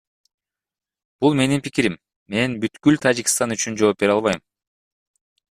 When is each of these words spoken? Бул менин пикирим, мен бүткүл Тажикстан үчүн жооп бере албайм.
Бул 1.25 1.37
менин 1.41 1.61
пикирим, 1.67 1.99
мен 2.37 2.57
бүткүл 2.65 2.99
Тажикстан 3.05 3.57
үчүн 3.59 3.81
жооп 3.83 4.03
бере 4.05 4.17
албайм. 4.19 4.47